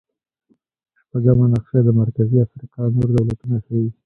شپږمه 0.99 1.45
نقشه 1.53 1.79
د 1.83 1.89
مرکزي 2.01 2.37
افریقا 2.45 2.81
نور 2.95 3.09
دولتونه 3.15 3.57
ښيي. 3.65 3.87